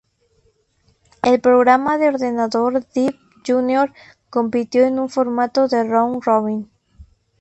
El 1.21 1.41
programa 1.41 1.99
de 1.99 2.07
ordenador 2.09 2.83
Deep 2.91 3.15
Junior 3.45 3.93
compitió 4.31 4.83
en 4.83 4.97
un 4.97 5.09
formato 5.09 5.67
de 5.67 5.83
round 5.83 6.23
robin. 6.25 6.71